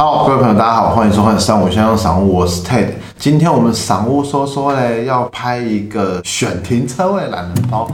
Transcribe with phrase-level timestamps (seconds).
[0.00, 2.86] 好，各位朋友，大家好，欢迎收看三五先生赏屋，我是 Ted。
[3.18, 7.86] 今天我们赏屋说说嘞，要拍一个选停车位懒人包。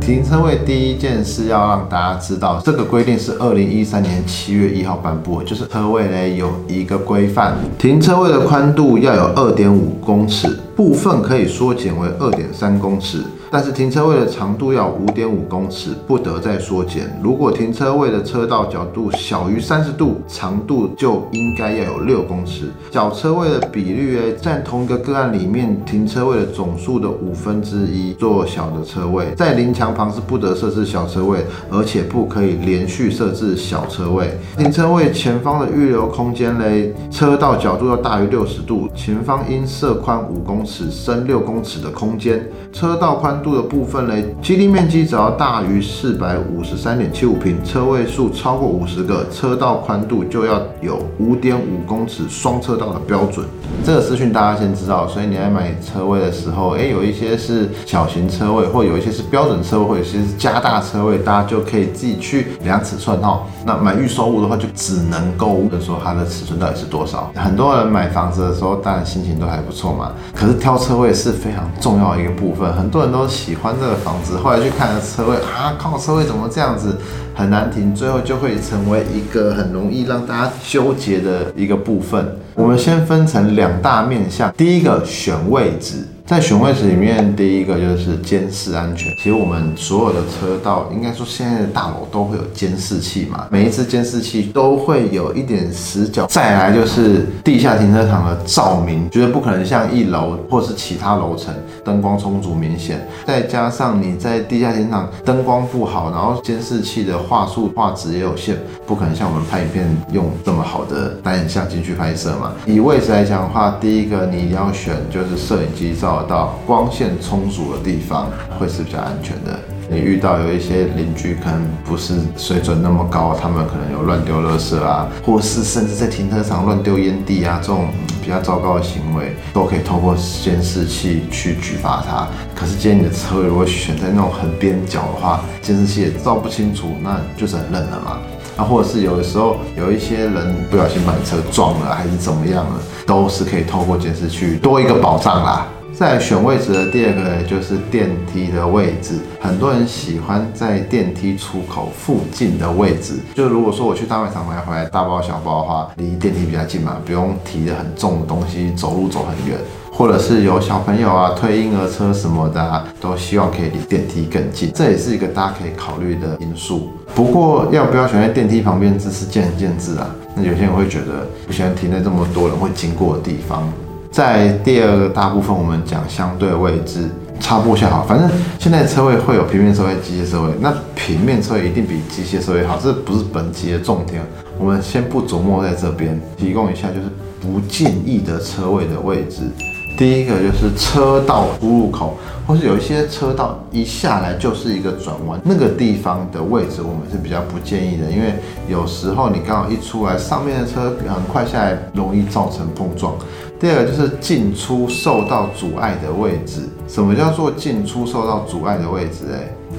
[0.00, 13.22] 停车位第一件事要让大家知道，这个规定是二零一三年七月一号颁布的，就是车位呢有一个规范，停车位的宽度要有二点五公尺，部分可以缩减为二点三公尺。
[13.52, 17.14] 但是停车位的长度要五点五公尺，不得再缩减。
[17.22, 22.70] 如果停车位的车道角度小于三十度，长度就应该要有六公尺。
[22.90, 28.14] 小车位的比率诶，占同一个个案里面停车位的总数的五分之一。
[28.14, 34.30] 做小的车位，在临墙旁是不得设置小车位，而且不可以连续设置小车位。
[34.56, 42.48] 停车位前方的预留空间嘞，车道角度要大于六十度，前方应设宽五公尺、深六公尺的空间。
[42.72, 43.41] 车道宽。
[43.42, 53.44] 度的部分嘞，基地面积只要大于四百五十三点七五平，车位数超过五十个，车道宽度就要有五点五公尺双车道的标准。
[53.84, 63.42] 这个资讯大家先知道，所以你在买车位的时候，哎，有一些是小型车位，或有一些是标准车位，或有些是加大车位，大家就可以自己去量尺寸哈。
[63.64, 67.32] 那买预售物的话，就只能够问说它的尺寸到底是多少。
[67.34, 73.26] 很多人买房子的时候，当然心情都还不错嘛，可是挑车位是非常重要的一个部分，很多人都。
[73.32, 76.98] 喜欢这个房子，后来去看了车位啊，靠车位怎么这样子
[77.34, 82.36] 很难停，最后就会成为一个很容易让大家纠结的一个部分。
[82.54, 86.06] 我们先分成两大面向，第一个选位置。
[86.32, 89.14] 在选位置里面，第一个就是监视安全。
[89.18, 96.24] 其实我们所有的车道，应该说现在的大楼都会有监视器嘛，每一次监视器都会有一点死角。
[96.28, 103.06] 再来就是地下停车场的照明，绝对不可能像一楼或是其他楼层灯光充足明显。
[103.26, 108.56] 再加上你在地下停车场灯光不好，然后监视器的画素画质也有限，
[108.86, 112.52] 不可能像我们拍影片用这么好的单眼相机去拍摄嘛。
[112.64, 116.21] 以位置来讲的话，第一个你一定要选就是摄影机照。
[116.22, 118.28] 到光线充足的地方
[118.58, 119.58] 会是比较安全的。
[119.90, 127.88] 你遇到有一些邻居可能不是水准那么高，他们可能有乱丢垃圾啊，或是甚至在停车场乱丢烟蒂啊，这种
[128.22, 132.26] 比较糟糕的行为，都可以透过监视器去举发他。
[132.54, 138.18] 可是，今天你的车位如果选在那种很边角的话，监视器也照不清楚，那就是很愣了嘛。
[138.56, 145.66] 啊，或者是有的时候有一些人不小心把你车撞了，还是怎么样了，都是可以透过监视器多一个保障啦。
[146.02, 153.20] 在选位置的第二个就是电梯的位置，很多人喜欢在电梯出口附近的位置。
[153.36, 159.56] 就如果说我去大卖场买回来大包小包的话，离电梯比较近嘛，不用提着很重的东西走路走很远。
[159.92, 166.90] 或者是有小朋友啊推婴儿车什么的，都希望可以离电梯更近，这也是一个大家可以考虑的因素。
[167.14, 170.12] 不过要不要选在电梯旁边，这是见仁见智啊。
[170.34, 173.72] 那有些人会觉得不喜欢停在这么多人会经过的地方。
[174.12, 177.08] 在第二个大部分，我们讲相对位置，
[177.40, 178.04] 插播下好。
[178.06, 184.22] 反正现在车位会有平面车位、机械车位，那平面车位一定比机械车位好，这不是本集的重点。
[184.58, 187.06] 我们先不琢磨在这边，提供一下就是
[187.40, 189.50] 不建议的车位的位置。
[189.96, 198.34] 第一个就是车道出入口，或是有一些车道一下来就是一个转弯，那个地方的位置我们是比较不建议的，因为
[198.68, 203.14] 有时候你刚好一出来，上面的车很快下来，容易造成碰撞。
[203.62, 206.68] 第二个就是进出受到阻碍的位置。
[206.88, 209.24] 什么叫做进出受到阻碍的位置？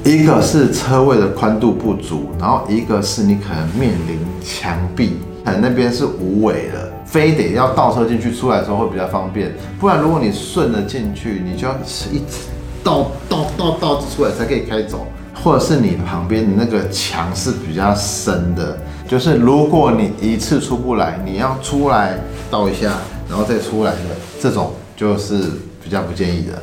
[0.06, 6.94] 诶，一个是车位的宽度不足，然后一个是你可能面临墙壁，可能那边是无尾的。
[7.04, 9.54] 非得要倒车进去，出来的时候会比较方便。
[9.78, 11.74] 不然，如果你顺着进去，你就要
[12.10, 12.48] 一直
[12.86, 15.06] 倒倒倒倒出来才可以开走。
[15.44, 18.78] 或者是你旁边的那个墙是比较深的，
[19.10, 22.18] 就是如果你一次出不来，你要出来
[22.50, 22.94] 倒一下，
[23.34, 24.00] 然后再出来的
[24.40, 25.50] 这种，就是
[25.84, 26.54] 比较不建议的。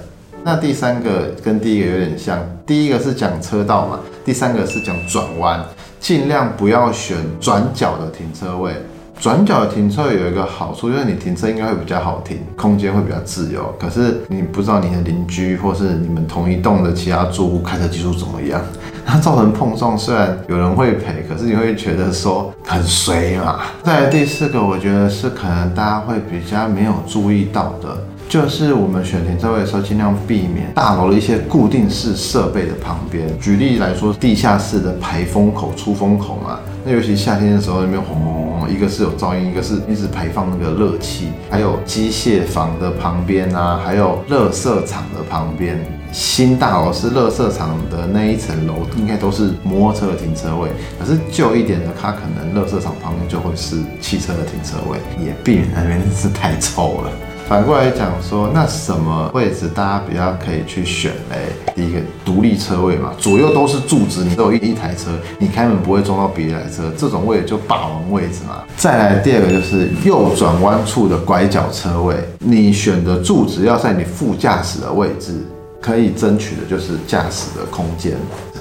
[0.45, 5.61] 那第三个跟第一个有点像，第一个是讲车道嘛，第三个是讲转弯，
[5.99, 8.73] 尽量不要选转角的停车位。
[9.21, 13.71] 转角停车有一个好处，就是你停车应该会比较好停，空间会比较自由。
[13.79, 18.59] 可是你不知道你的邻居或是你们同一栋的其他住户开车技术怎么样，
[19.05, 23.61] 那造成碰撞，虽然有人会赔，可是你会觉得说很衰嘛。
[23.85, 27.95] 再来第四个，我觉得是可能大家会比较没有注意到的。
[28.27, 33.27] 就是我们选停车位的时候，尽量避免大楼的一些固定式设备的旁边。
[33.41, 41.29] 举例来说，地下室的排风口、出风口嘛，那尤其夏天的时候，那边轰轰轰，一个是有噪音，一个是一直排放那个热气。
[41.51, 45.79] 还有机械房的旁边啊，还有垃圾场的旁边，
[46.13, 50.71] 新大楼是垃圾场的那一层楼，应该都是摩托车的停车位。
[50.99, 57.11] 可是旧一点的，它可能垃圾场旁边就会是汽车的停车位，也避免那边是太臭了。
[57.51, 61.53] 反过来讲说，那什么位置大家比较可以去选嘞？
[61.75, 65.11] 第一个独立车位嘛，左右都是柱子，你都有一一台车，
[65.41, 68.63] 你开门不会撞到别台车，这种位置就霸王位置嘛。
[68.77, 75.35] 再来第二个就是右转弯处的拐角车位，你选的柱子要在你副驾驶的位置，
[75.81, 78.13] 可以争取的就是驾驶的空间。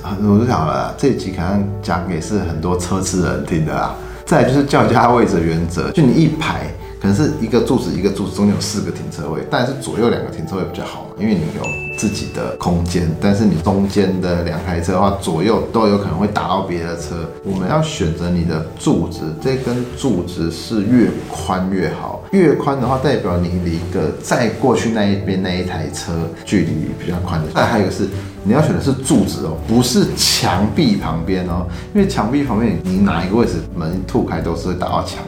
[0.01, 3.93] 我就想了，这集可能讲给是很多车痴人听的啦。
[4.25, 6.61] 再就是较佳位置原则，就你一排。
[7.01, 11.63] 可能是一个柱子一个柱子中间有四个停车位，但是左右两个停车位比较好嘛，因为你有
[11.97, 13.09] 自己的空间。
[13.21, 17.29] 但是你中间的两台车的话，左右都有可能会打到别的车。
[17.43, 26.11] 我们要选择你的柱子，这根柱子是越宽越好，越宽的话代表你离一个再过去那一边那一台车
[26.43, 27.47] 距离比较宽的。
[27.55, 28.09] 再还有一个是
[28.43, 31.65] 你要选的是柱子哦，不是墙壁旁边哦，
[31.95, 35.19] 因为墙壁旁边你哪一个位置门一吐开都是会打到墙。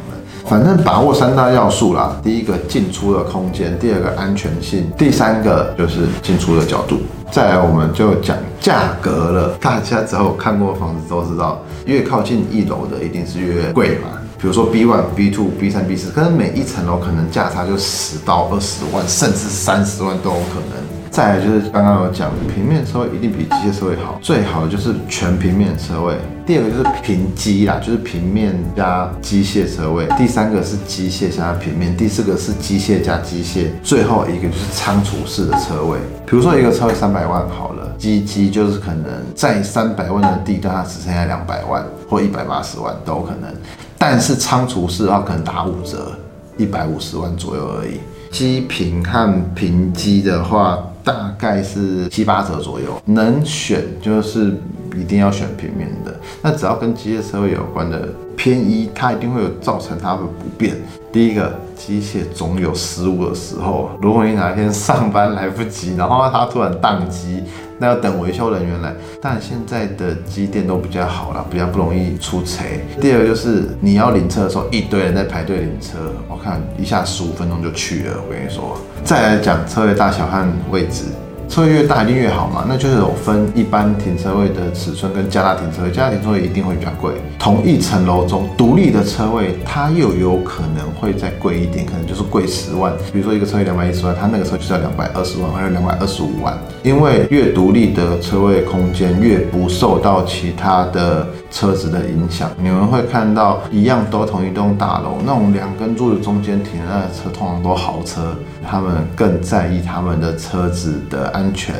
[0.45, 6.97] 反正把握三大要素啦，第一个进出的空间，第二个安全性，第三个就是进出的角度。
[7.31, 9.57] 再来我们就讲价格了。
[9.61, 14.09] 大家只要看过房子都知道，越靠近一楼的一定是越贵嘛。
[14.37, 21.00] 比如说 B one、B two、B 三、B 四，可能每一层楼可能价差就十到二十万，甚至三十万都有可能。
[21.11, 26.15] 再来就是刚刚有讲，平面车位一定比机械车位好，最好的就是全平面车位。
[26.45, 30.07] 第二个就是平机啦，就是平面加机械车位。
[30.17, 35.99] 第三个是机械加平面，第四个是机械加机械，最后一个就是仓储式的车位。
[36.25, 43.53] 比如说一个车位三百万好了，机机就是可能在三百万的地段，它只剩下两百万或一百八十万都有可能。
[43.97, 46.13] 但是仓储式的话，可能打五折，
[46.55, 47.99] 一百五十万左右而已。
[48.31, 50.79] 机平和平机的话。
[51.03, 54.55] 大概是七八折左右，能选就是
[54.95, 56.13] 一定要选平面的。
[56.41, 60.75] 那只要跟机械车位有关的偏一，它一定会有造成它的不便。
[61.11, 67.43] 第一个，机械总有失误的时候，如果你哪一天上班来不及，然后它突然宕机。
[67.77, 72.63] 那要等维修人员来，但现在的机电都比较好了，比较不容易出错。
[73.01, 75.97] 第二个就是你要领车的时候，一堆人在排队领车，
[76.29, 78.21] 我看一下十五分钟就去了。
[78.23, 81.05] 我跟你说，再来讲车位大小和位置。
[81.51, 82.63] 车位越大一定越好嘛？
[82.65, 87.11] 那就是有分一般停车位的尺寸跟加大停车位，加大停车位一定会比较贵。
[87.37, 92.93] 同一层楼中独立的车位，它又有可能会再贵一点，可能就是贵十万。
[93.11, 96.57] 比如说一个车位两百一十万，它那个车就是要两百二十万，或者两百二十五万。
[96.83, 102.49] 因为越独立的车位空间，越不受到其他的车子的影响。
[102.57, 108.33] 你们会看到一样都同一栋大楼，那种两根柱子中间停的那车，通常都豪车，
[108.65, 111.41] 他们更在意他们的车子的安。
[111.41, 111.73] 安全，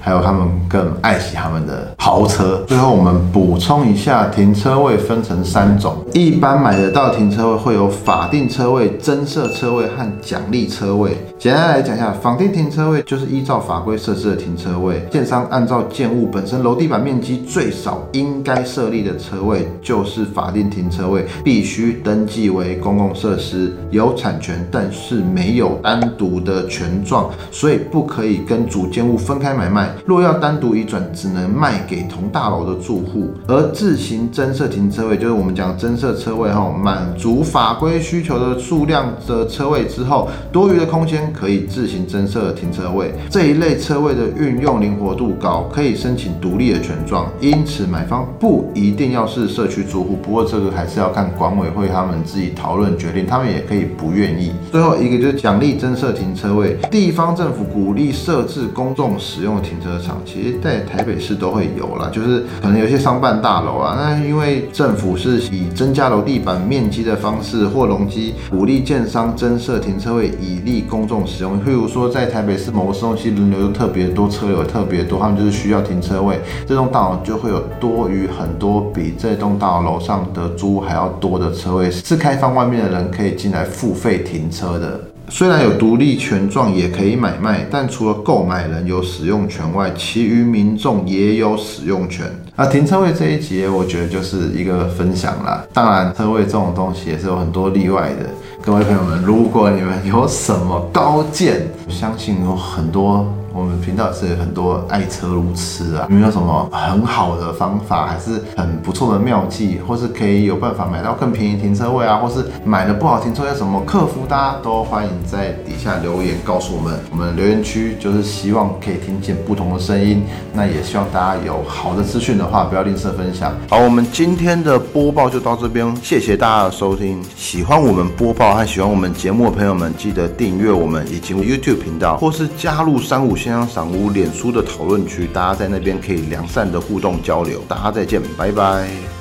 [0.00, 2.64] 还有他们更爱惜他们的豪车。
[2.66, 6.04] 最后，我们补充一下，停车位分成三种。
[6.12, 11.16] 一般买得到停车位会有法定车位、增设车位和奖励车位。
[11.38, 15.06] 简单来讲一下，法定停车位就是依照法规设置的停车位。
[15.12, 29.88] 建商按照建物本身楼地板面积最少应该设立的车位就是法定停车位，必须登记为公共设施，有产权，但是没有单独的权状，所以不可以跟主建物分开买卖。
[30.04, 33.28] 若要单独移转，只能卖给给同大楼的住户。
[33.46, 41.30] 而自行增设停车位，就是我们讲增设车位后，满足法规需求的数量的车位之后，多余的空间。
[41.32, 54.52] 可以自行增设停车位，这一类车位的运用灵活度高，可以申请独立的权状，因此买方不一定要是社区住户，不过这个还是要看管委会他们自己讨论决定，他们也可以不愿意。
[54.70, 71.22] 最后一个就是奖励增设停车位，地方政府鼓励设置公众使用停车场，其实在台北市都会有啦，就是可能有些商办大楼啊，那因为政府是以增加楼地板面积的方式或容积，鼓励建商增设停车位，以利公众。
[71.24, 85.11] 使用，譬如说在台北市某个市中心人流特别多，车流特别多，他们就是需要停车位，这栋大楼就会有多于很多比这栋大楼楼上的租还要多的车位，是开放外面的人可以进来付费停车的。
[85.28, 92.26] 虽然有独立权状也可以买卖，但除了购买人有使用权外，其余民众也有使用权。
[92.54, 95.64] 那停车位这一节，我觉得就是一个分享啦。
[95.72, 98.28] 当然，车位这种东西也是有很多例外的。
[98.60, 116.98] 各位朋友们，如果你们有什么高见，相信有很多我们频道是很多爱车如痴啊，有没有什么很好的方法，还是很不错的妙计，或是可以有办法买到更便宜停车位啊，或是买了不好停车位什么克服，大家都欢迎在底下留言告诉我们。
[117.10, 120.22] 我们留言区就是希望可以听见不同的声音，
[120.54, 123.52] 那也希望大家有好的资讯的话，不要吝啬分享。
[123.68, 127.22] 好，我们今天的播报就到这边，谢谢大家的收听。
[127.36, 137.60] 喜欢我们播报和喜欢我们节目的朋友们，记得订阅我们以及 YouTube 频道，或是加入三五先生赏屋脸书的讨论区，大家在那边可以良善的互动交流。
[137.66, 139.11] 大家再见，拜拜。